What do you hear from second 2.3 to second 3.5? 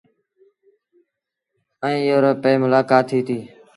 پئيٚ ملآڪآت ٿيٚتيٚ۔